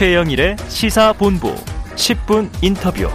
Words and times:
최영일의 0.00 0.56
시사본부 0.66 1.54
10분 1.94 2.48
인터뷰. 2.62 3.06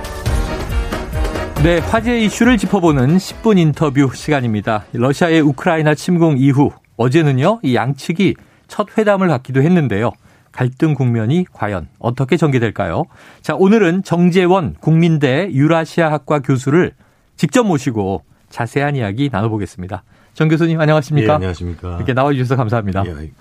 네, 1.63 1.79
화제 1.79 2.19
이슈를 2.19 2.59
짚어보는 2.59 3.17
10분 3.17 3.57
인터뷰 3.57 4.11
시간입니다. 4.13 4.85
러시아의 4.93 5.41
우크라이나 5.41 5.95
침공 5.95 6.37
이후 6.37 6.69
어제는요, 6.97 7.61
이 7.63 7.73
양측이 7.73 8.35
첫 8.67 8.95
회담을 8.99 9.29
갖기도 9.29 9.63
했는데요. 9.63 10.11
갈등 10.51 10.93
국면이 10.93 11.47
과연 11.53 11.87
어떻게 11.97 12.37
전개될까요? 12.37 13.05
자, 13.41 13.55
오늘은 13.55 14.03
정재원 14.03 14.75
국민대 14.79 15.49
유라시아학과 15.53 16.41
교수를 16.41 16.91
직접 17.35 17.63
모시고 17.63 18.21
자세한 18.49 18.95
이야기 18.95 19.31
나눠보겠습니다. 19.31 20.03
정 20.35 20.49
교수님 20.49 20.79
안녕하십니까? 20.79 21.31
예, 21.31 21.33
안녕하십니까? 21.33 21.95
이렇게 21.95 22.13
나와주셔서 22.13 22.55
감사합니다. 22.55 23.03
예, 23.07 23.31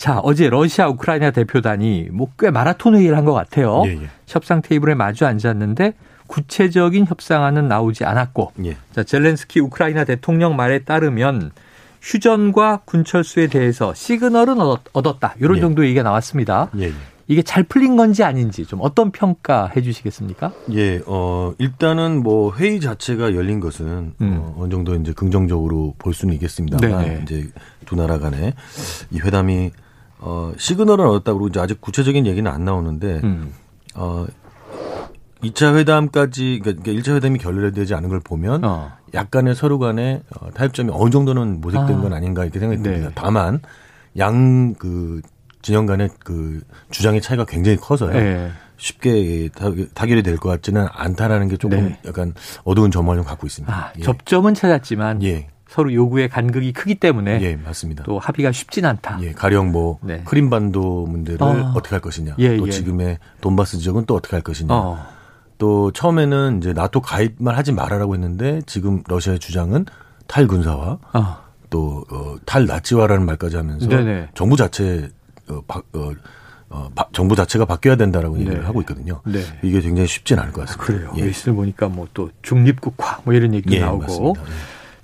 자, 0.00 0.18
어제 0.20 0.48
러시아 0.48 0.88
우크라이나 0.88 1.30
대표단이 1.30 2.08
뭐 2.10 2.28
꽤 2.38 2.50
마라톤 2.50 2.94
회의를 2.96 3.18
한 3.18 3.26
것 3.26 3.34
같아요. 3.34 3.82
예, 3.84 3.90
예. 3.90 4.08
협상 4.26 4.62
테이블에 4.62 4.94
마주 4.94 5.26
앉았는데 5.26 5.92
구체적인 6.26 7.04
협상안은 7.06 7.68
나오지 7.68 8.06
않았고 8.06 8.52
예. 8.64 8.78
자, 8.92 9.04
젤렌스키 9.04 9.60
우크라이나 9.60 10.04
대통령 10.04 10.56
말에 10.56 10.84
따르면 10.84 11.50
휴전과 12.00 12.80
군철수에 12.86 13.48
대해서 13.48 13.92
시그널은 13.92 14.58
얻- 14.62 14.84
얻었다. 14.94 15.34
이런 15.38 15.58
예. 15.58 15.60
정도 15.60 15.84
얘기가 15.84 16.02
나왔습니다. 16.02 16.70
예, 16.78 16.84
예. 16.84 16.92
이게 17.28 17.42
잘 17.42 17.62
풀린 17.62 17.96
건지 17.96 18.24
아닌지 18.24 18.64
좀 18.64 18.78
어떤 18.82 19.10
평가해 19.12 19.82
주시겠습니까? 19.82 20.50
예, 20.72 21.02
어, 21.06 21.52
일단은 21.58 22.22
뭐 22.22 22.54
회의 22.56 22.80
자체가 22.80 23.34
열린 23.34 23.60
것은 23.60 24.14
음. 24.18 24.38
어, 24.40 24.56
어느 24.60 24.70
정도 24.70 24.94
이제 24.94 25.12
긍정적으로 25.12 25.94
볼 25.98 26.14
수는 26.14 26.32
있겠습니다만 26.34 27.04
네네. 27.04 27.20
이제 27.24 27.48
두 27.84 27.96
나라 27.96 28.18
간에 28.18 28.54
이 29.10 29.20
회담이 29.20 29.70
어, 30.20 30.52
시그널은 30.58 31.04
얻었다고 31.06 31.38
그러고 31.38 31.48
이제 31.48 31.60
아직 31.60 31.80
구체적인 31.80 32.26
얘기는 32.26 32.50
안 32.50 32.64
나오는데 32.64 33.20
음. 33.24 33.52
어, 33.94 34.26
2차 35.42 35.76
회담까지 35.76 36.60
그러니까 36.62 36.92
1차 36.92 37.14
회담이 37.14 37.38
결렬되지 37.38 37.94
않은 37.94 38.08
걸 38.10 38.20
보면 38.20 38.64
어. 38.64 38.92
약간의 39.14 39.54
서로 39.54 39.78
간의 39.78 40.22
어, 40.38 40.50
타협점이 40.50 40.90
어느 40.92 41.10
정도는 41.10 41.60
모색된 41.62 41.98
아. 41.98 42.00
건 42.02 42.12
아닌가 42.12 42.44
이렇게 42.44 42.58
생각이 42.58 42.82
듭니다. 42.82 43.08
네. 43.08 43.12
다만 43.14 43.60
양 44.18 44.74
그 44.78 45.20
진영 45.62 45.84
간의 45.86 46.08
그 46.24 46.60
주장의 46.90 47.20
차이가 47.20 47.44
굉장히 47.44 47.76
커서요. 47.76 48.16
예. 48.16 48.50
쉽게 48.78 49.50
타- 49.54 49.70
타결이 49.94 50.22
될 50.22 50.38
것 50.38 50.48
같지는 50.48 50.86
않다라는 50.90 51.48
게 51.48 51.58
조금 51.58 51.84
네. 51.84 51.98
약간 52.06 52.32
어두운 52.64 52.90
점을 52.90 53.14
좀 53.14 53.24
갖고 53.24 53.46
있습니다. 53.46 53.74
아, 53.74 53.92
예. 53.98 54.00
접점은 54.02 54.54
찾았지만 54.54 55.22
예. 55.22 55.48
서로 55.70 55.92
요구의 55.94 56.28
간극이 56.28 56.72
크기 56.72 56.96
때문에 56.96 57.40
예, 57.42 57.54
맞습니다. 57.54 58.02
또 58.02 58.18
합의가 58.18 58.50
쉽진 58.50 58.84
않다. 58.86 59.18
예, 59.22 59.30
가령 59.32 59.70
뭐 59.70 60.00
네. 60.02 60.20
크림반도 60.24 61.06
문제를 61.06 61.40
어. 61.42 61.72
어떻게 61.76 61.90
할 61.90 62.00
것이냐, 62.00 62.34
예, 62.40 62.56
또 62.56 62.66
예. 62.66 62.72
지금의 62.72 63.18
돈바스 63.40 63.78
지역은 63.78 64.04
또 64.06 64.16
어떻게 64.16 64.34
할 64.34 64.42
것이냐, 64.42 64.74
어. 64.74 64.98
또 65.58 65.92
처음에는 65.92 66.58
이제 66.58 66.72
나토 66.72 67.00
가입만 67.02 67.54
하지 67.54 67.70
말아라고 67.70 68.14
했는데 68.14 68.62
지금 68.66 69.04
러시아의 69.06 69.38
주장은 69.38 69.86
탈군사화, 70.26 70.98
어. 71.14 71.36
또 71.70 72.04
어, 72.10 72.34
탈나치화라는 72.46 73.24
말까지 73.26 73.56
하면서 73.56 73.88
네네. 73.88 74.30
정부 74.34 74.56
자체 74.56 75.08
어, 75.48 75.60
바, 75.68 75.80
어, 75.92 76.10
어, 76.70 76.88
바- 76.96 77.06
정부 77.12 77.36
자체가 77.36 77.64
바뀌어야 77.64 77.94
된다라고 77.94 78.38
얘기를 78.38 78.58
네. 78.58 78.64
하고 78.66 78.80
있거든요. 78.80 79.20
네. 79.24 79.40
이게 79.62 79.80
굉장히 79.80 80.08
쉽지는 80.08 80.42
않을 80.42 80.52
것 80.52 80.62
같습니다. 80.66 80.84
그래요. 80.84 81.12
예. 81.16 81.26
뉴스를 81.26 81.54
보니까 81.54 81.88
뭐 81.88 82.08
또 82.12 82.30
중립국화 82.42 83.20
뭐 83.24 83.34
이런 83.34 83.54
얘기도 83.54 83.74
예, 83.76 83.80
나오고. 83.80 84.00
맞습니다. 84.34 84.42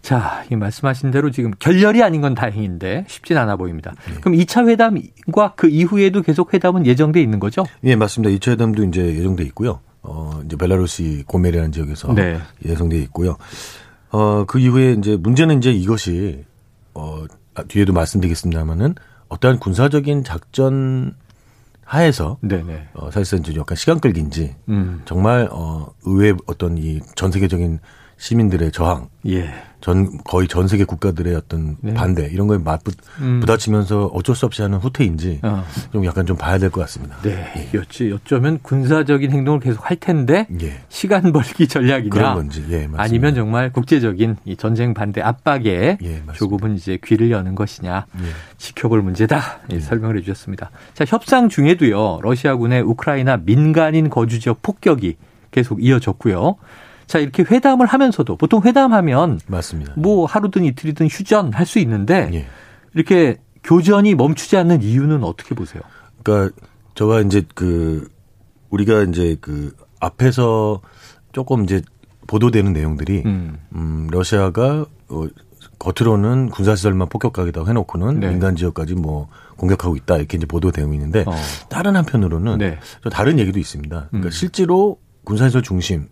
예. 0.07 0.09
자, 0.09 0.45
이 0.51 0.57
말씀하신 0.57 1.11
대로 1.11 1.31
지금 1.31 1.51
결렬이 1.59 2.03
아닌 2.03 2.21
건 2.21 2.35
다행인데 2.35 3.07
쉽진 3.09 3.37
않아 3.37 3.57
보입니다. 3.57 3.93
네. 4.09 4.15
그럼 4.21 4.39
2차 4.39 4.69
회담과 4.69 5.55
그 5.57 5.69
이후에도 5.69 6.23
계속 6.23 6.55
회담은 6.55 6.87
예정돼 6.87 7.21
있는 7.21 7.41
거죠? 7.41 7.65
예, 7.85 7.97
맞습니다. 7.97 8.35
2차 8.37 8.53
회담도 8.53 8.85
이제 8.85 9.01
예정돼 9.05 9.43
있고요. 9.45 9.81
어, 10.03 10.41
이제 10.45 10.57
벨라루시 10.57 11.25
고메리라는 11.27 11.73
지역에서 11.73 12.15
네. 12.15 12.39
예정돼 12.65 12.97
있고요. 13.03 13.37
어, 14.11 14.45
그 14.47 14.61
이후에 14.61 14.93
이제 14.93 15.17
문제는 15.17 15.59
이제 15.59 15.73
이것이 15.73 16.45
어, 16.95 17.25
아, 17.55 17.65
뒤에도 17.65 17.93
말씀드리겠습니다만은 17.93 18.95
어떠한 19.29 19.59
군사적인 19.59 20.23
작전 20.23 21.15
하에서 21.85 22.39
네네. 22.43 22.89
어, 22.95 23.11
사실상 23.11 23.41
이제 23.41 23.53
약간 23.59 23.75
시간 23.77 23.99
끌기인지 23.99 24.55
음. 24.69 25.03
정말 25.05 25.49
어, 25.51 25.89
의회 26.05 26.33
어떤 26.47 26.79
이 26.79 27.01
전 27.17 27.33
세계적인 27.33 27.81
시민들의 28.19 28.73
저항, 28.73 29.09
예. 29.29 29.51
전 29.83 30.19
거의 30.25 30.49
전 30.49 30.67
세계 30.67 30.85
국가들의 30.85 31.33
어떤 31.37 31.77
네. 31.81 31.95
반대 31.95 32.27
이런 32.33 32.49
거에 32.49 32.59
맞부 32.59 32.91
음. 33.21 33.41
부딪히면서 33.41 34.07
어쩔 34.07 34.35
수 34.35 34.47
없이 34.47 34.63
하는 34.63 34.79
후퇴인지 34.79 35.41
어. 35.43 35.63
좀 35.93 36.05
약간 36.07 36.27
좀 36.27 36.37
봐야 36.37 36.59
될 36.59 36.71
것 36.71 36.81
같습니다. 36.81 37.17
네. 37.23 37.69
여쭈, 37.75 38.11
여쩌면 38.11 38.59
군사적인 38.63 39.31
행동을 39.31 39.61
계속 39.61 39.89
할 39.89 39.97
텐데 39.99 40.49
예. 40.61 40.81
시간 40.89 41.31
벌기 41.31 41.69
전략이냐 41.69 42.11
그런 42.11 42.35
건지, 42.35 42.65
예, 42.71 42.79
맞습니다. 42.79 43.03
아니면 43.03 43.35
정말 43.35 43.71
국제적인 43.71 44.37
이 44.47 44.57
전쟁 44.57 44.93
반대 44.95 45.21
압박에 45.21 45.99
예, 46.03 46.09
맞습니다. 46.09 46.33
조금은 46.33 46.75
이제 46.75 46.99
귀를 47.05 47.31
여는 47.31 47.55
것이냐 47.55 48.07
예. 48.19 48.25
지켜볼 48.57 49.03
문제다 49.03 49.61
예, 49.73 49.79
설명을 49.79 50.17
해주셨습니다. 50.17 50.71
자 50.95 51.05
협상 51.07 51.49
중에도요 51.49 52.21
러시아군의 52.23 52.81
우크라이나 52.83 53.37
민간인 53.37 54.09
거주 54.11 54.41
지역 54.41 54.63
폭격이 54.63 55.17
계속 55.53 55.85
이어졌고요. 55.85 56.57
자 57.07 57.19
이렇게 57.19 57.43
회담을 57.45 57.87
하면서도 57.87 58.37
보통 58.37 58.63
회담하면 58.65 59.41
맞습니다. 59.47 59.93
뭐 59.97 60.27
하루든 60.27 60.65
이틀이든 60.65 61.07
휴전 61.09 61.53
할 61.53 61.67
수 61.67 61.79
있는데 61.81 62.31
예. 62.33 62.47
이렇게 62.95 63.39
교전이 63.65 64.15
멈추지 64.15 64.57
않는 64.57 64.83
이유는 64.83 65.25
어떻게 65.25 65.55
보세요? 65.55 65.83
그러니까 66.23 66.55
저가 66.95 67.21
이제 67.21 67.43
그 67.55 68.09
우리가 68.71 69.03
이제 69.05 69.37
그 69.41 69.75
앞에서 70.01 70.81
조금 71.33 71.65
이제 71.65 71.83
보도되는 72.27 72.73
내용들이 72.73 73.23
음, 73.25 73.59
음. 73.75 74.09
러시아가 74.11 74.87
어, 75.09 75.27
겉으로는 75.79 76.49
군사시설만 76.51 77.09
폭격하겠다고 77.09 77.69
해놓고는 77.69 78.21
네. 78.21 78.29
민간 78.31 78.57
지역까지 78.57 78.95
뭐 78.95 79.29
공격하고 79.57 79.97
있다 79.97 80.17
이렇게 80.17 80.37
이제 80.37 80.47
보도되고 80.47 80.93
있는데 80.95 81.25
어. 81.27 81.33
다른 81.69 81.97
한편으로는 81.97 82.59
네. 82.59 82.79
또 83.03 83.11
다른 83.11 83.39
얘기도 83.39 83.59
있습니다. 83.59 84.07
그러니까 84.09 84.29
음. 84.29 84.31
실제로 84.31 84.99
군사시설 85.25 85.63
중심 85.63 86.09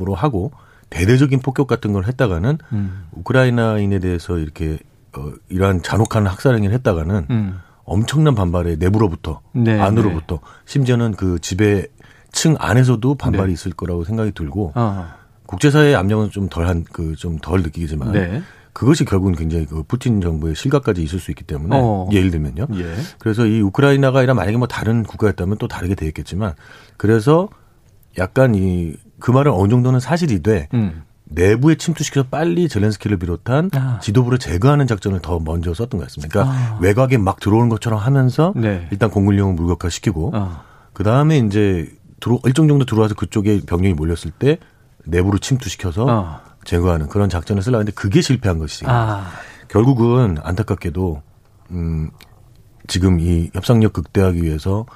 으로 0.00 0.14
하고 0.14 0.52
대대적인 0.90 1.40
폭격 1.40 1.66
같은 1.66 1.92
걸 1.92 2.04
했다가는 2.06 2.58
음. 2.72 3.04
우크라이나인에 3.12 3.98
대해서 3.98 4.38
이렇게 4.38 4.78
어, 5.16 5.32
이러한 5.48 5.82
잔혹한 5.82 6.26
학살 6.26 6.54
행위를 6.54 6.74
했다가는 6.74 7.26
음. 7.30 7.58
엄청난 7.84 8.34
반발에 8.34 8.76
내부로부터 8.76 9.40
네, 9.52 9.78
안으로부터 9.80 10.40
심지어는 10.66 11.12
그 11.12 11.38
지배층 11.40 12.56
안에서도 12.58 13.14
반발이 13.14 13.48
네. 13.48 13.52
있을 13.52 13.72
거라고 13.72 14.04
생각이 14.04 14.32
들고 14.32 14.72
어. 14.74 15.06
국제사회의 15.46 15.94
압력은 15.96 16.30
좀 16.30 16.48
덜한 16.48 16.84
그 16.92 17.14
좀 17.16 17.38
덜 17.38 17.62
느끼지만 17.62 18.12
네. 18.12 18.42
그것이 18.74 19.04
결국은 19.04 19.34
굉장히 19.34 19.66
그 19.66 19.82
푸틴 19.82 20.20
정부의 20.20 20.54
실각까지 20.54 21.02
있을 21.02 21.18
수 21.18 21.30
있기 21.32 21.42
때문에 21.44 21.74
어. 21.76 22.08
예를 22.12 22.30
들면요. 22.30 22.68
예. 22.74 22.94
그래서 23.18 23.44
이 23.46 23.60
우크라이나가 23.60 24.20
아니라 24.20 24.34
만약에 24.34 24.56
뭐 24.56 24.68
다른 24.68 25.02
국가였다면 25.02 25.58
또 25.58 25.66
다르게 25.66 25.94
되겠지만 25.96 26.52
그래서 26.96 27.48
약간 28.18 28.54
이 28.54 28.94
그 29.20 29.30
말은 29.30 29.52
어느 29.52 29.68
정도는 29.68 30.00
사실이 30.00 30.42
돼 30.42 30.68
음. 30.74 31.02
내부에 31.24 31.74
침투시켜서 31.74 32.26
빨리 32.30 32.68
젤렌스키를 32.68 33.18
비롯한 33.18 33.70
아. 33.74 33.98
지도부를 34.00 34.38
제거하는 34.38 34.86
작전을 34.86 35.20
더 35.20 35.38
먼저 35.38 35.74
썼던 35.74 36.00
것 36.00 36.06
같습니다. 36.06 36.32
그러니까 36.32 36.54
아. 36.54 36.78
외곽에 36.80 37.18
막 37.18 37.40
들어오는 37.40 37.68
것처럼 37.68 37.98
하면서 37.98 38.52
네. 38.56 38.88
일단 38.90 39.10
공군력을 39.10 39.52
무력화시키고 39.54 40.32
어. 40.34 40.62
그 40.92 41.04
다음에 41.04 41.38
이제 41.38 41.90
들어 42.20 42.40
일정 42.44 42.66
정도 42.66 42.84
들어와서 42.84 43.14
그쪽에 43.14 43.60
병력이 43.66 43.94
몰렸을 43.94 44.30
때 44.38 44.58
내부로 45.04 45.38
침투시켜서 45.38 46.06
어. 46.08 46.40
제거하는 46.64 47.08
그런 47.08 47.28
작전을 47.28 47.62
쓰려고 47.62 47.80
했는데 47.80 47.94
그게 47.94 48.20
실패한 48.20 48.58
것이지. 48.58 48.86
아. 48.88 49.30
결국은 49.68 50.38
안타깝게도 50.42 51.22
음 51.70 52.10
지금 52.86 53.20
이 53.20 53.50
협상력 53.52 53.92
극대화하기 53.92 54.42
위해서 54.42 54.86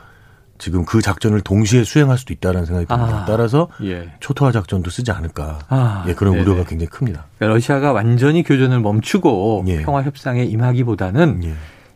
지금 0.62 0.84
그 0.84 1.02
작전을 1.02 1.40
동시에 1.40 1.82
수행할 1.82 2.16
수도 2.16 2.32
있다는 2.32 2.66
생각이 2.66 2.86
듭니다. 2.86 3.22
아. 3.22 3.24
따라서 3.24 3.66
예. 3.82 4.12
초토화 4.20 4.52
작전도 4.52 4.90
쓰지 4.90 5.10
않을까. 5.10 5.58
아, 5.68 6.04
예, 6.06 6.14
그런 6.14 6.34
네네. 6.34 6.44
우려가 6.44 6.62
굉장히 6.64 6.86
큽니다. 6.88 7.26
그러니까 7.36 7.54
러시아가 7.56 7.90
완전히 7.90 8.44
교전을 8.44 8.78
멈추고 8.78 9.64
예. 9.66 9.82
평화 9.82 10.02
협상에 10.02 10.44
임하기보다는 10.44 11.40
예. 11.42 11.54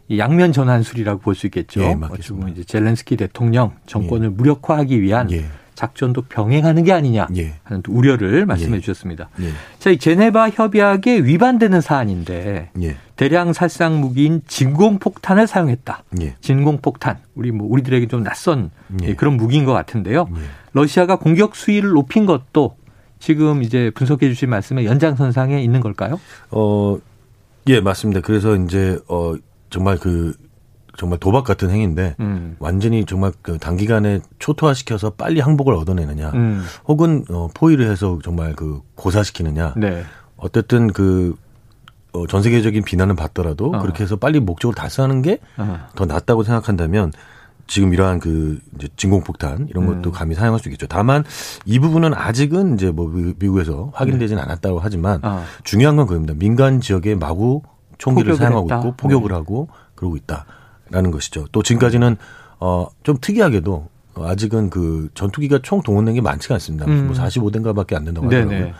이 0.08 0.18
양면 0.18 0.50
전환술이라고 0.52 1.20
볼 1.20 1.36
수 1.36 1.46
있겠죠. 1.46 1.80
예, 1.82 1.94
맞겠습니다. 1.94 2.48
이제 2.48 2.64
젤렌스키 2.64 3.16
대통령 3.16 3.70
정권을 3.86 4.30
무력화하기 4.30 5.00
위한 5.00 5.30
예. 5.30 5.44
작전도 5.76 6.22
병행하는 6.22 6.82
게 6.82 6.92
아니냐 6.92 7.28
예. 7.36 7.54
하는 7.62 7.82
또 7.82 7.92
우려를 7.92 8.46
말씀해 8.46 8.76
예. 8.76 8.80
주셨습니다. 8.80 9.28
예. 9.40 9.50
자, 9.78 9.90
이 9.90 9.98
제네바 9.98 10.50
협약에 10.50 11.18
위반되는 11.20 11.80
사안인데 11.80 12.70
예. 12.82 12.96
대량 13.14 13.52
살상 13.52 14.00
무기인 14.00 14.42
진공폭탄을 14.48 15.46
사용했다. 15.46 16.02
예. 16.22 16.34
진공폭탄 16.40 17.18
우리 17.34 17.52
뭐 17.52 17.68
우리들에게 17.70 18.08
좀 18.08 18.24
낯선 18.24 18.70
그런 19.16 19.36
무기인 19.36 19.64
것 19.64 19.72
같은데요. 19.72 20.28
예. 20.34 20.40
러시아가 20.72 21.16
공격 21.16 21.54
수위를 21.54 21.90
높인 21.90 22.26
것도 22.26 22.76
지금 23.18 23.62
이제 23.62 23.90
분석해 23.94 24.28
주신 24.28 24.50
말씀의 24.50 24.86
연장선상에 24.86 25.62
있는 25.62 25.80
걸까요? 25.80 26.20
어, 26.50 26.98
예, 27.68 27.80
맞습니다. 27.80 28.20
그래서 28.20 28.56
이제, 28.56 28.98
어, 29.08 29.34
정말 29.70 29.98
그, 29.98 30.34
정말 30.96 31.18
도박 31.18 31.44
같은 31.44 31.70
행위인데 31.70 32.16
음. 32.20 32.56
완전히 32.58 33.04
정말 33.04 33.32
그 33.42 33.58
단기간에 33.58 34.20
초토화시켜서 34.38 35.10
빨리 35.10 35.40
항복을 35.40 35.74
얻어내느냐, 35.74 36.30
음. 36.34 36.64
혹은 36.86 37.24
어, 37.30 37.48
포위를 37.54 37.90
해서 37.90 38.18
정말 38.24 38.54
그 38.54 38.80
고사시키느냐. 38.94 39.74
네. 39.76 40.04
어쨌든 40.36 40.88
그 40.88 41.34
어, 42.12 42.26
전 42.26 42.42
세계적인 42.42 42.82
비난은 42.84 43.14
받더라도 43.16 43.66
어. 43.74 43.78
그렇게 43.80 44.02
해서 44.04 44.16
빨리 44.16 44.40
목적을 44.40 44.74
달성하는 44.74 45.22
게더 45.22 45.40
어. 45.58 46.06
낫다고 46.06 46.42
생각한다면 46.44 47.12
지금 47.66 47.92
이러한 47.92 48.20
그 48.20 48.58
이제 48.76 48.88
진공폭탄 48.96 49.66
이런 49.68 49.86
것도 49.86 50.10
음. 50.10 50.12
감히 50.12 50.34
사용할 50.34 50.60
수 50.60 50.68
있겠죠. 50.68 50.86
다만 50.86 51.24
이 51.64 51.78
부분은 51.80 52.14
아직은 52.14 52.74
이제 52.74 52.90
뭐 52.90 53.08
미- 53.08 53.34
미국에서 53.38 53.90
확인되지는 53.92 54.40
않았다고 54.42 54.78
하지만 54.80 55.18
아. 55.22 55.42
중요한 55.64 55.96
건 55.96 56.06
그겁니다. 56.06 56.32
민간 56.38 56.80
지역에 56.80 57.16
마구 57.16 57.62
총기를 57.98 58.36
사용하고 58.36 58.64
했다. 58.66 58.78
있고 58.78 58.92
포격을 58.96 59.28
네. 59.30 59.34
하고 59.34 59.68
그러고 59.94 60.16
있다 60.16 60.44
라는 60.90 61.10
것이죠. 61.10 61.46
또 61.52 61.62
지금까지는 61.62 62.16
어 62.58 62.86
좀 63.02 63.16
특이하게도 63.20 63.88
어, 64.14 64.26
아직은 64.26 64.70
그 64.70 65.08
전투기가 65.14 65.60
총 65.62 65.82
동원된 65.82 66.14
게 66.14 66.20
많지가 66.20 66.54
않습니다. 66.54 66.86
음. 66.86 67.08
뭐 67.08 67.16
45대인가밖에 67.16 67.94
안 67.94 68.04
된다고 68.04 68.26
하더라고요. 68.26 68.58
네네. 68.58 68.74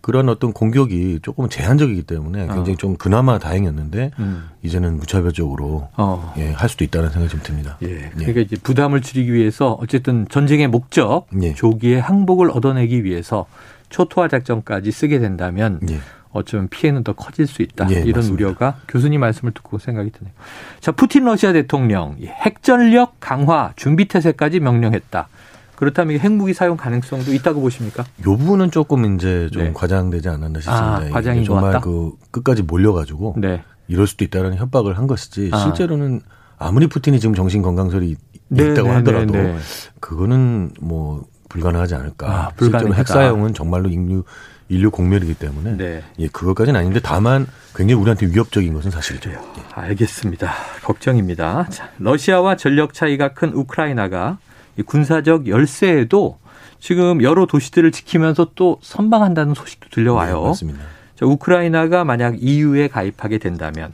그런 0.00 0.30
어떤 0.30 0.52
공격이 0.54 1.18
조금 1.22 1.50
제한적이기 1.50 2.04
때문에 2.04 2.46
굉장히 2.46 2.76
좀 2.76 2.96
그나마 2.96 3.38
다행이었는데 3.38 4.12
아. 4.16 4.22
음. 4.22 4.48
이제는 4.62 4.96
무차별적으로 4.96 5.88
어. 5.96 6.32
예, 6.38 6.52
할 6.52 6.68
수도 6.70 6.84
있다는 6.84 7.10
생각이 7.10 7.30
좀 7.30 7.40
듭니다. 7.42 7.76
예. 7.82 8.10
그러니까 8.16 8.40
이제 8.40 8.56
부담을 8.62 9.02
줄이기 9.02 9.32
위해서 9.32 9.76
어쨌든 9.80 10.26
전쟁의 10.30 10.68
목적 10.68 11.26
예. 11.42 11.52
조기에 11.52 11.98
항복을 11.98 12.50
얻어내기 12.50 13.04
위해서 13.04 13.44
초토화 13.90 14.28
작전까지 14.28 14.90
쓰게 14.90 15.18
된다면 15.18 15.80
예. 15.90 15.98
어쩌면 16.32 16.68
피해는 16.68 17.04
더 17.04 17.12
커질 17.12 17.46
수 17.46 17.62
있다. 17.62 17.90
예, 17.90 18.00
이런 18.00 18.16
맞습니다. 18.16 18.46
우려가 18.46 18.76
교수님 18.88 19.20
말씀을 19.20 19.52
듣고 19.52 19.78
생각이 19.78 20.10
드네요. 20.10 20.32
자, 20.80 20.92
푸틴 20.92 21.24
러시아 21.24 21.52
대통령 21.52 22.16
이 22.18 22.26
핵전력 22.26 23.16
강화 23.20 23.72
준비 23.76 24.06
태세까지 24.06 24.60
명령했다. 24.60 25.28
그렇다면 25.76 26.20
핵무기 26.20 26.52
사용 26.52 26.76
가능성도 26.76 27.32
있다고 27.32 27.62
보십니까? 27.62 28.04
요 28.26 28.36
부분은 28.36 28.70
조금 28.70 29.14
이제 29.14 29.48
좀 29.50 29.64
네. 29.64 29.72
과장되지 29.72 30.28
않았나 30.28 30.60
싶습니다. 30.60 30.96
아, 30.96 31.22
것 31.22 31.44
정말? 31.44 31.80
그 31.80 32.12
끝까지 32.30 32.62
몰려가지고 32.62 33.36
네. 33.38 33.62
이럴 33.88 34.06
수도 34.06 34.24
있다라는 34.24 34.58
협박을 34.58 34.98
한 34.98 35.06
것이지 35.06 35.50
아. 35.52 35.58
실제로는 35.58 36.20
아무리 36.58 36.86
푸틴이 36.86 37.18
지금 37.18 37.34
정신 37.34 37.62
건강설이 37.62 38.14
네, 38.48 38.70
있다고 38.70 38.88
네, 38.88 38.94
하더라도 38.96 39.32
네, 39.32 39.42
네. 39.54 39.58
그거는 40.00 40.72
뭐 40.80 41.24
불가능하지 41.50 41.94
않을까. 41.96 42.30
아, 42.30 42.48
불가능하다. 42.56 42.96
핵 42.96 43.06
사용은 43.06 43.52
정말로 43.52 43.90
인류 43.90 44.24
인류 44.70 44.92
공멸이기 44.92 45.34
때문에 45.34 45.76
네. 45.76 46.02
예, 46.20 46.28
그것까지는 46.28 46.78
아닌데 46.78 47.00
다만 47.02 47.46
굉장히 47.74 48.00
우리한테 48.00 48.26
위협적인 48.26 48.72
것은 48.72 48.92
사실이죠. 48.92 49.30
예. 49.30 49.36
알겠습니다. 49.74 50.52
걱정입니다. 50.84 51.66
자, 51.70 51.90
러시아와 51.98 52.56
전력 52.56 52.94
차이가 52.94 53.34
큰 53.34 53.52
우크라이나가 53.52 54.38
이 54.78 54.82
군사적 54.82 55.48
열세에도 55.48 56.38
지금 56.78 57.20
여러 57.22 57.46
도시들을 57.46 57.90
지키면서 57.90 58.52
또 58.54 58.78
선방한다는 58.80 59.54
소식도 59.54 59.88
들려와요. 59.90 60.40
네, 60.40 60.46
맞습니다. 60.46 60.80
자, 61.16 61.26
우크라이나가 61.26 62.04
만약 62.04 62.36
EU에 62.40 62.86
가입하게 62.86 63.38
된다면 63.38 63.90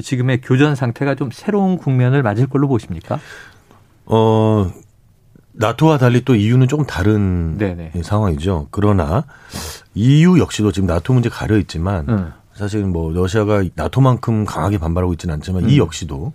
지금의 0.00 0.40
교전 0.42 0.76
상태가 0.76 1.16
좀 1.16 1.30
새로운 1.32 1.76
국면을 1.76 2.22
맞을 2.22 2.46
걸로 2.46 2.68
보십니까? 2.68 3.18
어, 4.06 4.70
나토와 5.56 5.98
달리 5.98 6.24
또 6.24 6.34
EU는 6.34 6.68
조금 6.68 6.84
다른 6.84 7.56
네네. 7.58 7.92
상황이죠. 8.02 8.68
그러나 8.70 9.24
EU 9.94 10.38
역시도 10.38 10.72
지금 10.72 10.86
나토 10.86 11.12
문제 11.12 11.28
가려 11.28 11.56
있지만 11.58 12.06
응. 12.08 12.32
사실 12.54 12.84
뭐 12.84 13.12
러시아가 13.12 13.62
나토만큼 13.74 14.44
강하게 14.44 14.78
반발하고 14.78 15.12
있지는 15.14 15.34
않지만 15.36 15.64
음. 15.64 15.68
이 15.68 15.78
역시도 15.78 16.32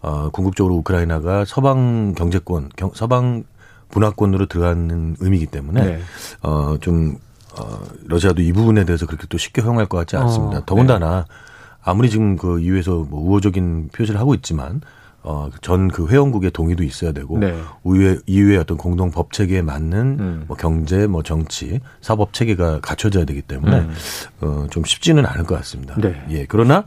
어, 0.00 0.30
궁극적으로 0.30 0.74
우크라이나가 0.76 1.44
서방 1.46 2.14
경제권, 2.14 2.70
경, 2.76 2.90
서방 2.94 3.44
분화권으로 3.90 4.46
들어가는 4.46 5.16
의미이기 5.20 5.46
때문에 5.46 5.84
네. 5.84 6.00
어, 6.42 6.76
좀 6.80 7.16
어, 7.58 7.78
러시아도 8.06 8.42
이 8.42 8.52
부분에 8.52 8.84
대해서 8.84 9.06
그렇게 9.06 9.26
또 9.28 9.38
쉽게 9.38 9.62
허용할 9.62 9.86
것 9.86 9.98
같지 9.98 10.16
않습니다. 10.16 10.58
어, 10.58 10.62
더군다나 10.66 11.26
아무리 11.82 12.10
지금 12.10 12.36
그 12.36 12.60
EU에서 12.60 13.06
뭐 13.08 13.20
우호적인 13.20 13.90
표시를 13.92 14.18
하고 14.18 14.34
있지만 14.34 14.80
어, 15.26 15.48
전 15.62 15.88
그 15.88 16.06
회원국의 16.08 16.50
동의도 16.50 16.82
있어야 16.82 17.12
되고 17.12 17.38
네. 17.38 17.54
EU의, 17.86 18.18
EU의 18.26 18.58
어떤 18.58 18.76
공동 18.76 19.10
법 19.10 19.32
체계에 19.32 19.62
맞는 19.62 19.98
음. 20.20 20.44
뭐 20.46 20.54
경제, 20.56 21.06
뭐 21.06 21.22
정치, 21.22 21.80
사법 22.02 22.34
체계가 22.34 22.80
갖춰져야 22.80 23.24
되기 23.24 23.40
때문에 23.40 23.78
음. 23.80 23.94
어, 24.42 24.66
좀 24.70 24.84
쉽지는 24.84 25.24
않을 25.24 25.44
것 25.44 25.54
같습니다. 25.56 25.94
네. 25.96 26.22
예. 26.30 26.46
그러나 26.46 26.84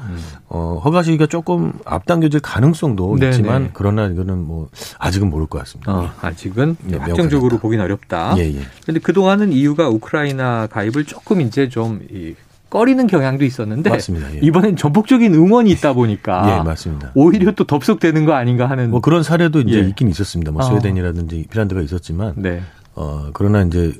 어, 0.49 0.79
허가 0.85 1.01
시기가 1.01 1.25
조금 1.25 1.73
앞당겨질 1.85 2.39
가능성도 2.41 3.17
네네. 3.17 3.31
있지만 3.31 3.69
그러나 3.73 4.05
이거는 4.05 4.37
뭐 4.45 4.69
아직은 4.99 5.29
모를 5.31 5.47
것 5.47 5.57
같습니다. 5.59 5.91
어, 5.91 6.11
아직은 6.21 6.77
예, 6.91 6.97
확정적으로. 6.97 7.57
보긴 7.57 7.81
어렵다. 7.81 8.35
예, 8.37 8.43
예. 8.43 8.61
그런데 8.83 8.99
그 9.01 9.13
동안은 9.13 9.51
EU가 9.51 9.89
우크라이나 9.89 10.67
가입을 10.67 11.05
조금 11.05 11.41
이제 11.41 11.69
좀 11.69 12.01
이, 12.11 12.35
꺼리는 12.69 13.07
경향도 13.07 13.45
있었는데 13.45 13.89
맞습니다. 13.89 14.33
예. 14.35 14.39
이번엔 14.41 14.75
전폭적인 14.75 15.33
응원이 15.33 15.69
있다 15.71 15.93
보니까 15.93 16.57
예, 16.59 16.63
맞습니다. 16.63 17.11
오히려 17.15 17.51
또 17.53 17.63
덥석되는 17.63 18.25
거 18.25 18.33
아닌가 18.33 18.69
하는 18.69 18.91
뭐 18.91 18.99
그런 19.01 19.23
사례도 19.23 19.61
이제 19.61 19.77
예. 19.83 19.87
있긴 19.87 20.09
있었습니다. 20.09 20.51
뭐 20.51 20.61
어. 20.63 20.65
스웨덴이라든지 20.67 21.47
핀란드가 21.49 21.81
있었지만 21.81 22.33
네 22.37 22.61
어 22.99 23.29
그러나 23.33 23.61
이제 23.61 23.93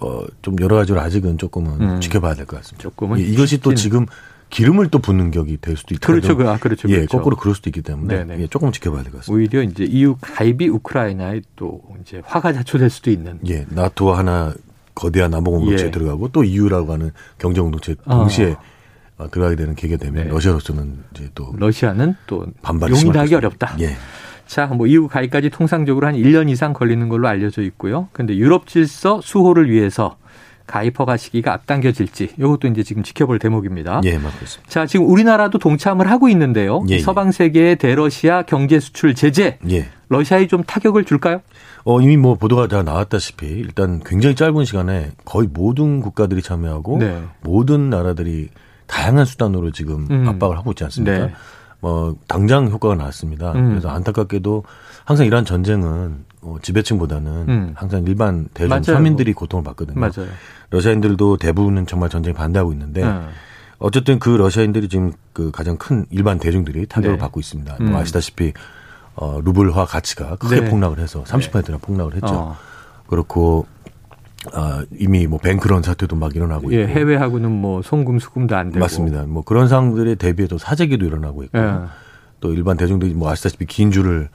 어좀 0.00 0.56
여러 0.60 0.76
가지로 0.76 1.00
아직은 1.00 1.36
조금은 1.38 1.80
음. 1.80 2.00
지켜봐야 2.00 2.34
될 2.34 2.46
것 2.46 2.56
같습니다. 2.56 2.82
조금은 2.82 3.18
예, 3.20 3.24
이것이 3.24 3.60
또 3.60 3.74
지금 3.74 4.06
기름을 4.50 4.88
또 4.88 4.98
붓는 5.00 5.30
격이 5.30 5.58
될 5.60 5.76
수도 5.76 5.94
있다. 5.94 6.06
그렇죠, 6.06 6.34
그- 6.34 6.48
아, 6.48 6.56
그렇죠, 6.56 6.88
예, 6.88 6.94
그렇죠. 6.96 7.18
거꾸로 7.18 7.36
그럴 7.36 7.54
수도 7.54 7.68
있기 7.68 7.82
때문에 7.82 8.24
네네. 8.24 8.42
예, 8.42 8.46
조금 8.46 8.72
지켜봐야 8.72 9.02
될 9.02 9.12
것 9.12 9.18
같습니다. 9.18 9.36
오히려 9.36 9.62
이제 9.62 9.84
EU 9.84 10.16
가입이 10.20 10.68
우크라이나에 10.68 11.42
또 11.56 11.82
이제 12.00 12.22
화가 12.24 12.54
자초될 12.54 12.88
수도 12.88 13.10
있는 13.10 13.38
예, 13.48 13.66
나토와 13.68 14.16
하나 14.18 14.54
거대한 14.98 15.30
남북 15.30 15.52
공동체에 15.52 15.86
예. 15.86 15.90
들어가고 15.90 16.28
또 16.28 16.44
EU라고 16.44 16.92
하는 16.92 17.12
경제 17.38 17.60
공동체 17.60 17.94
어. 18.04 18.18
동시에 18.18 18.56
어, 19.16 19.30
들어가게 19.30 19.56
되는 19.56 19.74
계기가 19.74 19.98
되면 19.98 20.24
네. 20.24 20.30
러시아로서는 20.30 20.98
이제 21.14 21.28
또 21.34 21.52
러시아는 21.56 22.16
또 22.26 22.46
반발이 22.62 22.92
용인하기 22.92 23.34
어렵다. 23.34 23.76
예. 23.80 23.96
자, 24.46 24.66
뭐 24.66 24.86
EU 24.86 25.08
가입까지 25.08 25.50
통상적으로 25.50 26.06
한 26.06 26.14
1년 26.14 26.48
이상 26.48 26.72
걸리는 26.72 27.08
걸로 27.08 27.28
알려져 27.28 27.62
있고요. 27.62 28.08
근데 28.12 28.34
유럽 28.36 28.66
질서 28.66 29.20
수호를 29.22 29.70
위해서 29.70 30.16
가입 30.66 30.98
허가 30.98 31.16
시기가 31.16 31.52
앞당겨질지 31.52 32.34
이것도 32.38 32.68
이제 32.68 32.82
지금 32.82 33.02
지켜볼 33.02 33.38
대목입니다. 33.38 34.00
예, 34.04 34.18
맞고 34.18 34.38
있습니다. 34.42 34.70
자, 34.70 34.86
지금 34.86 35.08
우리나라도 35.08 35.58
동참을 35.58 36.10
하고 36.10 36.28
있는데요. 36.28 36.84
예, 36.90 36.94
이 36.94 36.98
예. 36.98 37.00
서방 37.00 37.32
세계의 37.32 37.76
대러시아 37.76 38.42
경제 38.42 38.80
수출 38.80 39.14
제재 39.14 39.58
예. 39.70 39.88
러시아에 40.08 40.46
좀 40.46 40.62
타격을 40.62 41.04
줄까요? 41.04 41.42
어, 41.84 42.00
이미 42.00 42.16
뭐 42.16 42.34
보도가 42.34 42.66
다 42.66 42.82
나왔다시피 42.82 43.46
일단 43.46 44.00
굉장히 44.04 44.34
짧은 44.34 44.64
시간에 44.64 45.12
거의 45.24 45.48
모든 45.52 46.00
국가들이 46.00 46.42
참여하고 46.42 46.98
네. 46.98 47.22
모든 47.42 47.90
나라들이 47.90 48.48
다양한 48.86 49.24
수단으로 49.24 49.70
지금 49.70 50.06
음. 50.10 50.28
압박을 50.28 50.56
하고 50.56 50.72
있지 50.72 50.84
않습니까? 50.84 51.26
네. 51.26 51.32
뭐 51.80 52.16
당장 52.26 52.68
효과가 52.68 52.94
나왔습니다. 52.96 53.52
음. 53.52 53.70
그래서 53.70 53.88
안타깝게도 53.90 54.64
항상 55.04 55.26
이러한 55.26 55.44
전쟁은 55.44 56.24
어, 56.40 56.56
지배층보다는 56.62 57.32
음. 57.48 57.72
항상 57.74 58.04
일반 58.06 58.48
대중. 58.54 58.82
서민들이 58.82 59.32
고통을 59.32 59.64
받거든요. 59.64 59.98
맞아요. 59.98 60.30
러시아인들도 60.70 61.36
대부분은 61.36 61.86
정말 61.86 62.08
전쟁에 62.08 62.34
반대하고 62.34 62.72
있는데 62.72 63.02
어. 63.02 63.28
어쨌든 63.78 64.18
그 64.18 64.30
러시아인들이 64.30 64.88
지금 64.88 65.12
그 65.32 65.50
가장 65.50 65.76
큰 65.76 66.04
일반 66.10 66.38
대중들이 66.38 66.86
타격을 66.86 67.16
네. 67.16 67.18
받고 67.18 67.40
있습니다. 67.40 67.76
음. 67.80 67.90
뭐 67.92 68.00
아시다시피 68.00 68.52
어, 69.20 69.40
루블화 69.42 69.84
가치가 69.84 70.36
크게 70.36 70.60
네. 70.60 70.70
폭락을 70.70 71.00
해서 71.00 71.24
30%나 71.24 71.78
폭락을 71.78 72.14
했죠. 72.14 72.28
어. 72.28 72.56
그렇고 73.08 73.66
아, 74.52 74.84
이미 74.96 75.26
뭐 75.26 75.40
뱅크런 75.40 75.82
사태도 75.82 76.14
막 76.14 76.36
일어나고 76.36 76.70
있고 76.70 76.80
예, 76.80 76.86
해외하고는 76.86 77.50
뭐 77.50 77.82
송금 77.82 78.20
수금도 78.20 78.54
안 78.56 78.70
되고 78.70 78.78
맞습니다. 78.78 79.24
뭐 79.24 79.42
그런 79.42 79.66
상황들에 79.68 80.14
대비해서 80.14 80.56
사재기도 80.56 81.04
일어나고 81.04 81.42
있고 81.44 81.58
예. 81.58 81.72
또 82.38 82.52
일반 82.52 82.76
대중들이 82.76 83.12
뭐 83.14 83.28
아시다시피 83.30 83.66
긴 83.66 83.90
줄을 83.90 84.28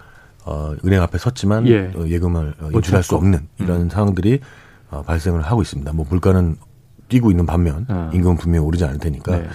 어, 0.43 0.73
은행 0.83 1.01
앞에 1.01 1.17
섰지만 1.17 1.65
예. 1.67 1.91
어, 1.95 2.05
예금을 2.05 2.53
인출할 2.73 3.03
수. 3.03 3.15
없는 3.15 3.47
이런 3.59 3.87
상황들이 3.87 4.41
어, 4.91 5.01
발생을 5.03 5.41
하고 5.43 5.61
있습니다. 5.61 5.93
뭐 5.93 6.05
물가는 6.09 6.57
뛰고 7.07 7.31
있는 7.31 7.45
반면 7.45 7.85
어. 7.87 8.09
임금은 8.13 8.35
분명히 8.35 8.65
오르지 8.65 8.83
않을 8.83 8.99
테니까 8.99 9.37
네. 9.37 9.47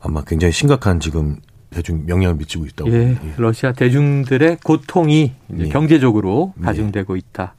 아마 0.00 0.22
굉장히 0.22 0.52
심각한 0.52 1.00
지금 1.00 1.40
대중 1.70 2.06
영향을 2.08 2.36
미치고 2.36 2.66
있다고. 2.66 2.90
예, 2.92 3.10
예. 3.10 3.34
러시아 3.36 3.72
대중들의 3.72 4.58
고통이 4.62 5.32
예. 5.58 5.68
경제적으로 5.68 6.54
예. 6.60 6.64
가중되고 6.64 7.16
있다. 7.16 7.54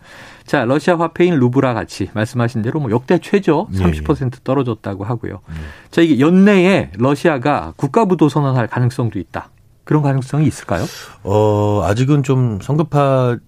자, 0.46 0.64
러시아 0.64 0.98
화폐인 0.98 1.36
루브라 1.36 1.74
같이 1.74 2.10
말씀하신 2.14 2.62
대로 2.62 2.80
뭐 2.80 2.90
역대 2.92 3.20
최저 3.20 3.68
예, 3.74 3.78
30% 3.78 4.44
떨어졌다고 4.44 5.04
하고요. 5.04 5.42
자, 5.92 6.02
이게 6.02 6.20
연내에 6.20 6.92
러시아가 6.98 7.74
국가부도 7.76 8.30
선언할 8.30 8.68
가능성도 8.68 9.20
있다. 9.20 9.50
그런 9.88 10.04
가능성이 10.04 10.48
있을까요? 10.48 10.86
어, 11.24 11.82
아직은 11.86 12.24
좀 12.24 12.60
성급할 12.62 13.40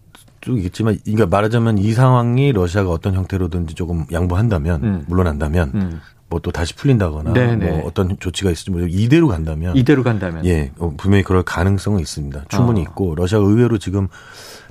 수 0.43 0.57
있겠지만, 0.57 0.97
그러니까 1.03 1.27
말하자면 1.27 1.77
이 1.77 1.91
상황이 1.91 2.53
러시아가 2.53 2.91
어떤 2.91 3.13
형태로든지 3.13 3.75
조금 3.75 4.05
양보한다면, 4.11 4.83
음. 4.83 5.05
물러난다면, 5.07 5.71
음. 5.75 6.01
뭐 6.29 6.39
또 6.41 6.51
다시 6.51 6.75
풀린다거나 6.75 7.33
네네. 7.33 7.69
뭐 7.69 7.87
어떤 7.87 8.17
조치가 8.19 8.51
있을지 8.51 8.71
모르 8.71 8.87
이대로 8.87 9.27
간다면 9.27 9.75
이대로 9.75 10.03
간다면 10.03 10.45
예 10.45 10.71
어, 10.77 10.93
분명히 10.95 11.23
그럴 11.23 11.43
가능성은 11.43 11.99
있습니다. 11.99 12.45
충분히 12.49 12.81
어. 12.81 12.83
있고 12.83 13.15
러시아 13.15 13.39
의외로 13.39 13.77
지금 13.77 14.07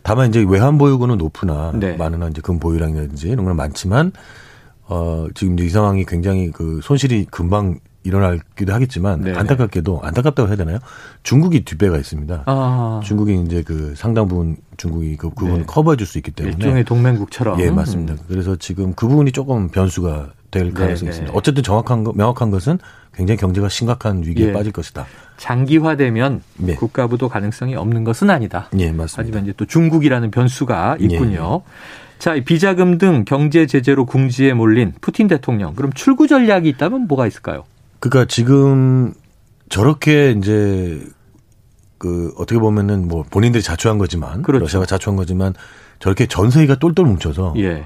다만 0.03 0.29
이제 0.29 0.45
외환 0.49 0.79
보유고는 0.79 1.19
높으나 1.19 1.73
네. 1.75 1.97
많은 1.97 2.31
이제 2.31 2.41
금 2.41 2.59
보유량이라든지 2.59 3.29
이런 3.29 3.45
건 3.45 3.57
많지만 3.57 4.13
어 4.87 5.27
지금 5.35 5.55
이제 5.55 5.67
이 5.67 5.69
상황이 5.69 6.05
굉장히 6.05 6.51
그 6.51 6.81
손실이 6.83 7.27
금방 7.31 7.81
일어나기도 8.05 8.73
하겠지만 8.73 9.23
네네. 9.23 9.39
안타깝게도 9.39 10.01
안타깝다고 10.03 10.49
해야 10.49 10.57
되나요? 10.57 10.79
중국이 11.25 11.65
뒷배가 11.65 11.99
있습니다. 11.99 12.45
아, 12.47 13.01
중국이 13.05 13.43
이제 13.43 13.63
그 13.63 13.93
상당 13.97 14.29
부분 14.29 14.57
중국이 14.77 15.17
그 15.17 15.29
부분 15.31 15.55
네. 15.55 15.61
을 15.61 15.67
커버해 15.67 15.97
줄 15.97 16.07
수 16.07 16.17
있기 16.19 16.31
때문에 16.31 16.55
일종의 16.57 16.85
동맹국처럼 16.85 17.61
예 17.61 17.71
맞습니다. 17.71 18.15
그래서 18.29 18.57
지금 18.57 18.95
그 18.95 19.09
부분이 19.09 19.33
조금 19.33 19.69
변수가 19.69 20.31
될 20.51 20.73
가능성이 20.73 21.11
네. 21.11 21.11
있습니다. 21.11 21.37
어쨌든 21.37 21.63
정확한 21.63 22.05
거 22.05 22.13
명확한 22.15 22.51
것은 22.51 22.79
굉장히 23.15 23.39
경제가 23.39 23.69
심각한 23.69 24.23
위기에 24.25 24.49
예. 24.49 24.53
빠질 24.53 24.73
것이다. 24.73 25.07
장기화되면 25.37 26.43
네. 26.57 26.75
국가부도 26.75 27.29
가능성이 27.29 27.77
없는 27.77 28.05
것은 28.05 28.31
아니다. 28.31 28.69
예 28.79 28.91
맞습니다. 28.91 29.15
하지만 29.17 29.43
이제 29.45 29.53
또 29.57 29.67
중국이라는 29.67 30.31
변수가 30.31 30.97
있군요. 31.01 31.63
예, 31.65 32.19
자, 32.19 32.35
이 32.35 32.43
비자금 32.45 32.99
등 32.99 33.25
경제 33.25 33.67
제재로 33.67 34.05
궁지에 34.05 34.53
몰린 34.53 34.93
푸틴 35.01 35.29
대통령. 35.29 35.75
그럼 35.75 35.93
출구 35.93 36.27
전략이 36.27 36.69
있다면 36.69 37.07
뭐가 37.07 37.27
있을까요? 37.27 37.65
그러니까 38.01 38.27
지금 38.27 39.15
저렇게 39.69 40.33
이제 40.33 41.01
그 41.99 42.33
어떻게 42.37 42.59
보면은 42.59 43.07
뭐 43.07 43.25
본인들이 43.29 43.63
자초한 43.63 43.99
거지만 43.99 44.43
그렇죠. 44.43 44.65
러시아가 44.65 44.87
자초한 44.87 45.17
거지만 45.17 45.55
저렇게 45.99 46.27
전 46.27 46.51
세계가 46.51 46.77
똘똘 46.77 47.05
뭉쳐서 47.07 47.55
예. 47.59 47.85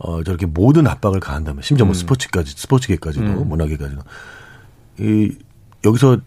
어 0.00 0.22
저렇게 0.24 0.46
모든 0.46 0.86
압박을 0.86 1.20
가한다면 1.20 1.62
심지어 1.62 1.84
뭐 1.86 1.92
음. 1.92 1.94
스포츠까지 1.94 2.52
스포츠계까지도 2.56 3.24
음. 3.24 3.48
문화계까지도 3.48 4.00
이 5.00 5.32
여기서 5.84 6.18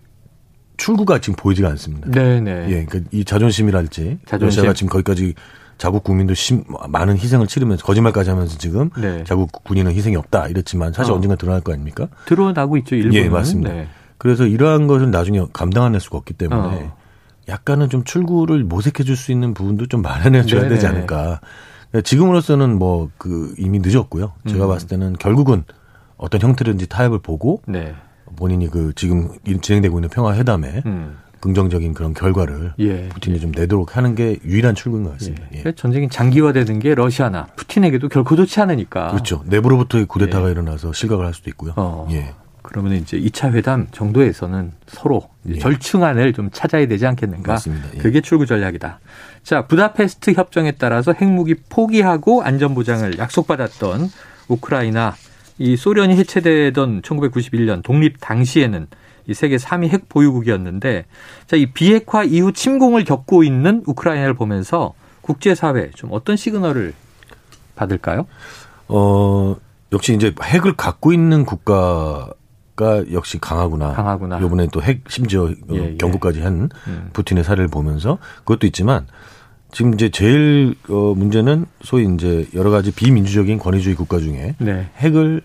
출구가 0.77 1.19
지금 1.19 1.35
보이지가 1.35 1.69
않습니다. 1.69 2.09
네네. 2.09 2.67
예, 2.69 2.85
그러니까 2.85 3.09
이 3.11 3.25
자존심이랄지 3.25 4.19
자존심. 4.25 4.45
러시아가 4.61 4.73
지금 4.73 4.89
거기까지 4.89 5.33
자국 5.77 6.03
국민도 6.03 6.33
심, 6.35 6.63
많은 6.87 7.17
희생을 7.17 7.47
치르면서 7.47 7.83
거짓말까지 7.83 8.29
하면서 8.29 8.57
지금 8.57 8.89
네. 8.97 9.23
자국 9.25 9.51
군인은 9.63 9.91
희생이 9.93 10.15
없다 10.15 10.47
이랬지만 10.47 10.93
사실 10.93 11.11
어. 11.11 11.15
언젠가 11.15 11.35
드러날 11.35 11.61
거 11.61 11.73
아닙니까? 11.73 12.07
드러나고 12.25 12.77
있죠, 12.77 12.95
일본은. 12.95 13.15
예, 13.15 13.27
맞습니다. 13.29 13.73
네. 13.73 13.87
그래서 14.19 14.45
이러한 14.45 14.87
것을 14.87 15.09
나중에 15.11 15.43
감당해낼 15.51 15.99
수가 15.99 16.17
없기 16.19 16.33
때문에 16.35 16.59
어. 16.61 16.97
약간은 17.49 17.89
좀 17.89 18.03
출구를 18.03 18.63
모색해 18.63 19.03
줄 19.03 19.15
수 19.17 19.31
있는 19.31 19.53
부분도 19.53 19.87
좀 19.87 20.01
마련해 20.03 20.43
줘야 20.45 20.61
네네. 20.61 20.75
되지 20.75 20.87
않을까. 20.87 21.41
지금으로서는 22.01 22.79
뭐 22.79 23.09
그 23.17 23.53
이미 23.57 23.79
늦었고요. 23.79 24.33
제가 24.47 24.65
음. 24.65 24.69
봤을 24.69 24.87
때는 24.87 25.13
결국은 25.13 25.63
어떤 26.17 26.41
형태든지 26.41 26.87
타협을 26.87 27.19
보고 27.19 27.61
네. 27.67 27.93
본인이 28.35 28.67
그 28.69 28.93
지금 28.95 29.29
진행되고 29.61 29.97
있는 29.97 30.09
평화 30.09 30.33
회담에 30.35 30.81
음. 30.85 31.17
긍정적인 31.41 31.93
그런 31.93 32.13
결과를 32.13 32.73
예. 32.79 33.09
푸틴이 33.09 33.39
좀 33.41 33.51
내도록 33.51 33.97
하는 33.97 34.15
게 34.15 34.39
유일한 34.45 34.75
출구인 34.75 35.03
것 35.03 35.11
같습니다. 35.13 35.45
예. 35.53 35.63
예. 35.65 35.71
전쟁이 35.73 36.07
장기화되는 36.07 36.79
게 36.79 36.95
러시아나 36.95 37.47
푸틴에게도 37.57 38.07
결코 38.07 38.35
좋지 38.37 38.61
않으니까. 38.61 39.11
그렇죠. 39.11 39.43
내부로부터 39.45 40.03
구데타가 40.05 40.49
일어나서 40.49 40.93
실각을 40.93 41.25
할 41.25 41.33
수도 41.33 41.49
있고요. 41.49 41.71
예. 41.71 41.73
어. 41.81 42.07
예. 42.11 42.33
그러면 42.63 42.93
이제 42.93 43.19
2차 43.19 43.53
회담 43.53 43.87
정도에서는 43.91 44.71
서로 44.87 45.29
예. 45.47 45.59
절충안을 45.59 46.33
좀 46.33 46.49
찾아야 46.51 46.87
되지 46.87 47.05
않겠는가. 47.05 47.53
맞습니다. 47.53 47.89
예. 47.93 47.97
그게 47.99 48.21
출구 48.21 48.45
전략이다. 48.45 48.99
자, 49.43 49.67
부다페스트 49.67 50.31
협정에 50.31 50.71
따라서 50.71 51.13
핵무기 51.13 51.55
포기하고 51.69 52.41
안전보장을 52.41 53.17
약속받았던 53.19 54.09
우크라이나 54.47 55.15
이 55.59 55.75
소련이 55.75 56.15
해체되던 56.15 57.01
1991년 57.01 57.83
독립 57.83 58.19
당시에는 58.19 58.87
이 59.27 59.33
세계 59.33 59.57
3위 59.57 59.89
핵 59.89 60.09
보유국이었는데 60.09 61.05
자, 61.47 61.55
이 61.55 61.67
비핵화 61.67 62.23
이후 62.23 62.51
침공을 62.51 63.03
겪고 63.03 63.43
있는 63.43 63.83
우크라이나를 63.85 64.33
보면서 64.33 64.93
국제사회 65.21 65.91
좀 65.91 66.09
어떤 66.11 66.35
시그널을 66.35 66.93
받을까요? 67.75 68.25
어, 68.87 69.55
역시 69.91 70.13
이제 70.13 70.33
핵을 70.41 70.75
갖고 70.75 71.13
있는 71.13 71.45
국가 71.45 72.31
가 72.75 73.03
역시 73.11 73.37
강하구나. 73.39 73.93
강하구나. 73.93 74.41
요번에 74.41 74.67
또 74.71 74.81
핵 74.81 75.03
심지어 75.07 75.43
어, 75.43 75.53
예, 75.73 75.91
예. 75.91 75.97
경고까지 75.97 76.41
한 76.41 76.69
음. 76.87 77.09
푸틴의 77.13 77.43
사례를 77.43 77.67
보면서 77.67 78.17
그것도 78.39 78.65
있지만 78.67 79.05
지금 79.71 79.93
이제 79.93 80.09
제일 80.09 80.73
어 80.89 81.13
문제는 81.15 81.65
소위 81.83 82.11
이제 82.15 82.47
여러 82.55 82.71
가지 82.71 82.91
비민주적인 82.91 83.59
권위주의 83.59 83.95
국가 83.95 84.17
중에 84.19 84.55
네. 84.57 84.89
핵을 84.97 85.41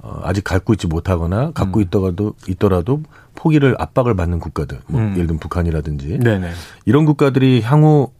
어, 0.00 0.20
아직 0.22 0.44
갖고 0.44 0.74
있지 0.74 0.86
못하거나 0.86 1.52
갖고 1.52 1.80
음. 1.80 1.84
있더라도 1.84 2.34
있더라도 2.48 3.02
포기를 3.34 3.74
압박을 3.78 4.14
받는 4.14 4.38
국가들, 4.38 4.80
뭐 4.88 5.00
음. 5.00 5.12
예를 5.14 5.26
들면 5.26 5.40
북한이라든지 5.40 6.18
네네. 6.18 6.50
이런 6.84 7.04
국가들이 7.06 7.62
향후 7.62 8.10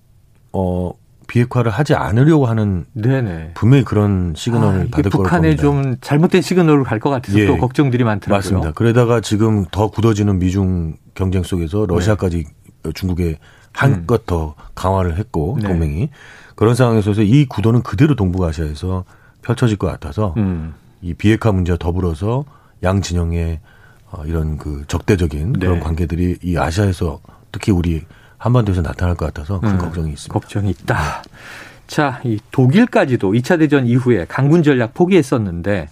어 0.52 0.92
비핵화를 1.28 1.70
하지 1.70 1.94
않으려고 1.94 2.46
하는 2.46 2.86
네네. 2.94 3.52
분명히 3.54 3.84
그런 3.84 4.32
시그널을 4.34 4.80
아, 4.80 4.86
받을 4.90 5.10
거로 5.10 5.24
북한에. 5.24 5.54
좀 5.56 5.96
잘못된 6.00 6.42
시그널을 6.42 6.82
갈것 6.82 7.12
같아서 7.12 7.38
예. 7.38 7.46
또 7.46 7.58
걱정들이 7.58 8.02
많더라고요. 8.02 8.36
맞습니다. 8.36 8.72
그러다가 8.72 9.20
지금 9.20 9.64
더 9.70 9.90
굳어지는 9.90 10.38
미중 10.40 10.96
경쟁 11.14 11.42
속에서 11.44 11.86
러시아까지 11.86 12.46
중국에 12.94 13.38
한껏 13.72 14.26
더 14.26 14.54
강화를 14.74 15.18
했고 15.18 15.58
네. 15.60 15.68
동맹이 15.68 16.08
그런 16.56 16.74
상황에서 16.74 17.12
이 17.22 17.44
구도는 17.44 17.82
그대로 17.82 18.16
동북아시아에서 18.16 19.04
펼쳐질 19.42 19.76
것 19.76 19.86
같아서 19.86 20.34
음. 20.38 20.74
이 21.02 21.14
비핵화 21.14 21.52
문제와 21.52 21.76
더불어서 21.78 22.44
양 22.82 23.02
진영의 23.02 23.60
어, 24.10 24.24
이런 24.24 24.56
그 24.56 24.84
적대적인 24.88 25.52
네. 25.52 25.58
그런 25.66 25.80
관계들이 25.80 26.38
이 26.42 26.56
아시아에서 26.56 27.20
특히 27.52 27.70
우리 27.70 28.04
한반도에서 28.38 28.82
나타날 28.82 29.14
것 29.16 29.26
같아서 29.26 29.60
큰 29.60 29.70
음, 29.70 29.78
걱정이 29.78 30.12
있습니다. 30.12 30.32
걱정이 30.32 30.70
있다. 30.70 31.22
자, 31.86 32.20
이 32.24 32.38
독일까지도 32.50 33.32
2차 33.32 33.58
대전 33.58 33.86
이후에 33.86 34.26
강군 34.28 34.62
전략 34.62 34.94
포기했었는데 34.94 35.88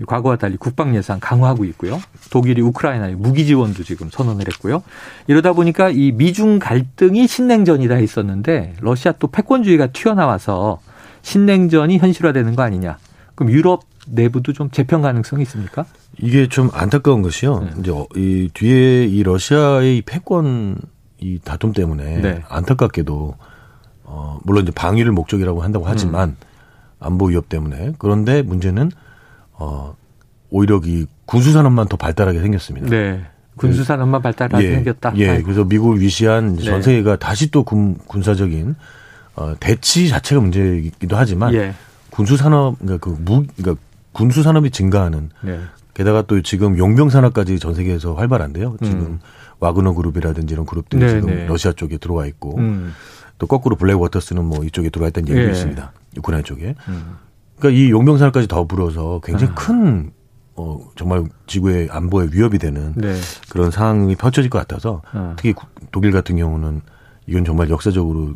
이 0.00 0.04
과거와 0.04 0.36
달리 0.36 0.56
국방 0.56 0.94
예산 0.96 1.20
강화하고 1.20 1.64
있고요. 1.66 2.00
독일이 2.30 2.62
우크라이나에 2.62 3.14
무기 3.14 3.44
지원도 3.44 3.84
지금 3.84 4.08
선언을 4.10 4.46
했고요. 4.48 4.82
이러다 5.26 5.52
보니까 5.52 5.90
이 5.90 6.12
미중 6.12 6.58
갈등이 6.58 7.26
신냉전이다 7.26 7.96
했었는데 7.96 8.76
러시아 8.80 9.12
또 9.12 9.26
패권주의가 9.26 9.88
튀어나와서 9.88 10.80
신냉전이 11.22 11.98
현실화되는 11.98 12.56
거 12.56 12.62
아니냐. 12.62 12.96
그럼 13.34 13.52
유럽 13.52 13.82
내부도 14.06 14.54
좀 14.54 14.70
재편 14.70 15.02
가능성이 15.02 15.42
있습니까? 15.42 15.84
이게 16.18 16.48
좀 16.48 16.70
안타까운 16.72 17.20
것이요. 17.20 17.60
네. 17.60 17.70
이제 17.80 17.90
어, 17.90 18.06
이 18.16 18.48
뒤에 18.54 19.04
이 19.04 19.22
러시아의 19.22 19.98
이 19.98 20.02
패권 20.02 20.76
이 21.20 21.38
다툼 21.44 21.72
때문에 21.72 22.20
네. 22.20 22.42
안타깝게도 22.48 23.34
어 24.04 24.38
물론 24.44 24.62
이제 24.64 24.72
방위를 24.72 25.12
목적이라고 25.12 25.62
한다고 25.62 25.86
하지만 25.86 26.30
음. 26.30 26.36
안보 26.98 27.26
위협 27.26 27.48
때문에 27.48 27.92
그런데 27.98 28.42
문제는 28.42 28.90
어 29.52 29.94
오히려 30.50 30.80
이 30.84 31.06
군수 31.26 31.52
산업만 31.52 31.88
더 31.88 31.96
발달하게 31.96 32.40
생겼습니다. 32.40 32.88
네. 32.88 33.24
군수 33.56 33.84
산업만 33.84 34.22
발달하게 34.22 34.64
예, 34.70 34.74
생겼다. 34.76 35.12
예. 35.16 35.28
아이고. 35.30 35.44
그래서 35.44 35.64
미국을 35.64 36.00
위시한 36.00 36.56
네. 36.56 36.64
전 36.64 36.82
세계가 36.82 37.16
다시 37.16 37.50
또 37.50 37.62
군, 37.62 37.98
군사적인 38.06 38.74
어 39.36 39.54
대치 39.60 40.08
자체가 40.08 40.40
문제이기도 40.40 41.16
하지만 41.16 41.52
예. 41.54 41.74
군수 42.10 42.36
산업 42.36 42.78
그러니까 42.78 42.98
그 43.10 43.16
무 43.22 43.44
그러니까 43.56 43.80
군수 44.12 44.42
산업이 44.42 44.70
증가하는 44.70 45.30
네. 45.42 45.60
게다가 46.00 46.22
또 46.22 46.40
지금 46.40 46.78
용병 46.78 47.10
산업까지 47.10 47.58
전 47.58 47.74
세계에서 47.74 48.14
활발한데요. 48.14 48.78
지금 48.82 49.00
음. 49.00 49.20
와그너 49.58 49.92
그룹이라든지 49.92 50.54
이런 50.54 50.64
그룹들이 50.64 51.02
네, 51.04 51.08
지금 51.10 51.26
네. 51.26 51.46
러시아 51.46 51.72
쪽에 51.72 51.98
들어와 51.98 52.24
있고 52.24 52.56
음. 52.56 52.94
또 53.36 53.46
거꾸로 53.46 53.76
블랙워터스는 53.76 54.42
뭐 54.46 54.64
이쪽에 54.64 54.88
들어와 54.88 55.10
있다는 55.10 55.28
얘기도 55.28 55.46
예. 55.48 55.52
있습니다. 55.52 55.92
우크라이나 56.16 56.42
쪽에. 56.42 56.74
음. 56.88 57.16
그러니까 57.58 57.78
이 57.78 57.90
용병 57.90 58.16
산업까지 58.16 58.48
더불어서 58.48 59.20
굉장히 59.22 59.52
아. 59.52 59.54
큰 59.54 60.10
어, 60.56 60.80
정말 60.96 61.24
지구의 61.46 61.88
안보에 61.90 62.28
위협이 62.32 62.56
되는 62.56 62.94
네. 62.96 63.14
그런 63.50 63.70
상황이 63.70 64.16
펼쳐질 64.16 64.48
것 64.48 64.58
같아서 64.58 65.02
어. 65.12 65.34
특히 65.36 65.52
구- 65.52 65.66
독일 65.92 66.12
같은 66.12 66.34
경우는 66.36 66.80
이건 67.26 67.44
정말 67.44 67.68
역사적으로 67.68 68.32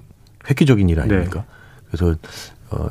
획기적인 0.51 0.87
일 0.91 1.01
아닙니까? 1.01 1.41
네. 1.41 1.47
그래서 1.91 2.15
어, 2.71 2.89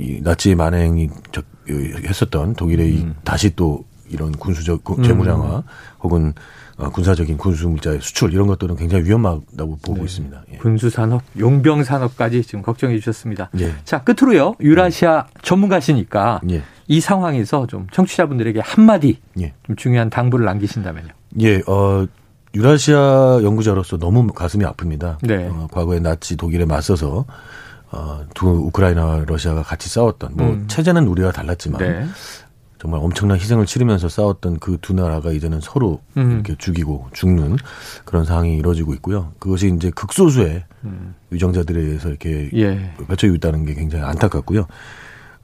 이 0.00 0.20
나치 0.20 0.56
만행이 0.56 1.10
저, 1.30 1.42
했었던 1.68 2.54
독일의 2.54 2.92
이 2.92 3.02
음. 3.04 3.14
다시 3.22 3.54
또 3.54 3.84
이런 4.10 4.32
군수적 4.32 4.84
군- 4.84 5.02
재무장화 5.02 5.62
혹은 6.02 6.32
어, 6.76 6.88
군사적인 6.88 7.36
군수 7.36 7.68
물자의 7.68 7.98
수출 8.00 8.32
이런 8.32 8.46
것들은 8.46 8.74
굉장히 8.76 9.04
위험하다고 9.04 9.78
보고 9.82 9.98
네. 9.98 10.04
있습니다. 10.04 10.42
예. 10.52 10.56
군수 10.56 10.88
산업, 10.88 11.22
용병 11.38 11.84
산업까지 11.84 12.42
지금 12.42 12.62
걱정해 12.62 12.98
주셨습니다. 12.98 13.50
예. 13.58 13.74
자, 13.84 14.02
끝으로요. 14.02 14.54
유라시아 14.60 15.26
전문가시니까 15.42 16.40
예. 16.50 16.62
이 16.88 17.00
상황에서 17.00 17.66
좀 17.66 17.86
청취자분들에게 17.92 18.60
한 18.60 18.84
마디 18.86 19.20
예. 19.40 19.52
좀 19.66 19.76
중요한 19.76 20.08
당부를 20.08 20.46
남기신다면요. 20.46 21.08
예, 21.42 21.60
어, 21.66 22.06
유라시아 22.54 23.40
연구자로서 23.42 23.98
너무 23.98 24.26
가슴이 24.28 24.64
아픕니다. 24.64 25.18
네. 25.22 25.48
어, 25.52 25.68
과거에 25.70 26.00
나치 26.00 26.36
독일에 26.36 26.64
맞서서 26.64 27.26
어, 27.92 28.24
두 28.34 28.48
우크라이나와 28.48 29.24
러시아가 29.26 29.62
같이 29.62 29.88
싸웠던 29.90 30.30
뭐 30.34 30.46
음. 30.48 30.64
체제는 30.66 31.06
우리와 31.08 31.30
달랐지만 31.32 31.80
네. 31.80 32.06
정말 32.80 33.00
엄청난 33.02 33.38
희생을 33.38 33.66
치르면서 33.66 34.08
싸웠던 34.08 34.58
그 34.58 34.78
두 34.80 34.94
나라가 34.94 35.32
이제는 35.32 35.60
서로 35.60 36.00
음. 36.16 36.32
이렇게 36.32 36.56
죽이고 36.56 37.08
죽는 37.12 37.56
그런 38.06 38.24
상황이 38.24 38.56
이루어지고 38.56 38.94
있고요. 38.94 39.32
그것이 39.38 39.72
이제 39.76 39.90
극소수의 39.90 40.64
유정자들에 41.30 41.78
의해서 41.80 42.08
이렇게 42.08 42.48
음. 42.54 42.58
예. 42.58 42.94
펼쳐지고 43.06 43.34
있다는 43.36 43.66
게 43.66 43.74
굉장히 43.74 44.04
안타깝고요. 44.06 44.66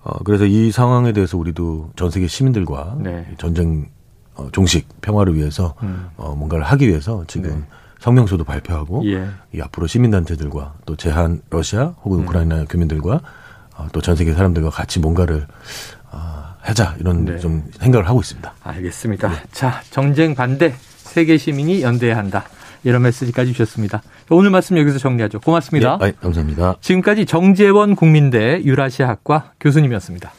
어, 0.02 0.19
그래서 0.25 0.47
이 0.47 0.71
상황에 0.71 1.12
대해서 1.12 1.37
우리도 1.37 1.90
전 1.97 2.11
세계 2.11 2.26
시민들과 2.26 2.97
네. 3.00 3.26
이 3.33 3.37
전쟁 3.37 3.90
어, 4.35 4.49
종식 4.52 4.88
평화를 5.02 5.35
위해서 5.35 5.75
음. 5.83 6.09
어, 6.16 6.35
뭔가를 6.35 6.64
하기 6.64 6.88
위해서 6.88 7.25
지금 7.26 7.50
네. 7.50 7.62
성명서도 8.00 8.45
발표하고 8.45 9.02
예. 9.11 9.28
이 9.52 9.61
앞으로 9.61 9.87
시민단체들과 9.87 10.75
또 10.87 10.97
제한 10.97 11.43
러시아 11.50 11.95
혹은 12.02 12.21
음. 12.21 12.25
우크라이나 12.25 12.64
교민들과 12.64 13.21
어, 13.76 13.88
또 13.93 14.00
전 14.00 14.16
세계 14.16 14.33
사람들과 14.33 14.71
같이 14.71 15.00
뭔가를 15.00 15.47
어, 16.12 16.45
하자 16.66 16.96
이런 17.00 17.25
네. 17.25 17.38
좀 17.38 17.62
생각을 17.80 18.08
하고 18.08 18.20
있습니다. 18.20 18.54
알겠습니다. 18.62 19.32
자, 19.52 19.82
정쟁 19.90 20.35
반대 20.35 20.75
세계 20.78 21.38
시민이 21.38 21.82
연대해야 21.82 22.16
한다. 22.16 22.44
이런 22.85 23.02
메시지까지 23.02 23.52
주셨습니다. 23.52 24.02
오늘 24.30 24.50
말씀 24.50 24.76
여기서 24.78 24.99
정리하죠. 24.99 25.40
고맙습니다. 25.40 25.99
예, 26.00 26.04
아이, 26.04 26.12
감사합니다. 26.12 26.76
지금까지 26.80 27.26
정재원 27.26 27.96
국민대 27.96 28.62
유라시아학과 28.64 29.52
교수님이었습니다. 29.61 30.30